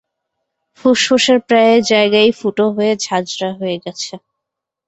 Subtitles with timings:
[0.79, 4.13] ফুসফুসের প্রায় জায়গাই ফুটো হয়ে ঝাঁঝরা হয়ে গেছে।